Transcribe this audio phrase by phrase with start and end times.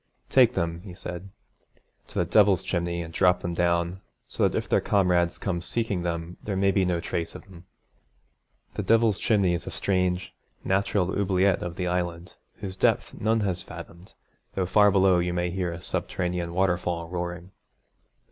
[0.31, 1.29] 'Take them,' he said,
[2.07, 6.01] 'to the Devil's Chimney and drop them down, so that if their comrades come seeking
[6.01, 7.65] them there may be no trace of them.'
[8.73, 10.33] The Devil's Chimney is a strange,
[10.63, 14.13] natural oubliette of the Island, whose depth none has fathomed,
[14.55, 17.51] though far below you may hear a subterranean waterfall roaring.